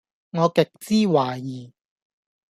[0.03, 0.03] 我
[0.55, 1.71] 極之懷疑